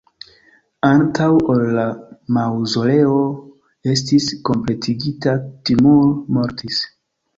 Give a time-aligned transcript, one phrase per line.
[0.87, 1.83] Antaŭ ol la
[2.37, 3.19] maŭzoleo
[3.95, 5.37] estis kompletigita,
[5.71, 6.81] Timur mortis.